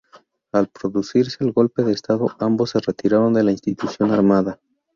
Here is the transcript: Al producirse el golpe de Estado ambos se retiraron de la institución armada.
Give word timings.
Al 0.51 0.67
producirse 0.67 1.43
el 1.43 1.51
golpe 1.51 1.83
de 1.83 1.91
Estado 1.93 2.35
ambos 2.39 2.71
se 2.71 2.79
retiraron 2.79 3.33
de 3.33 3.43
la 3.43 3.51
institución 3.51 4.09
armada. 4.11 4.59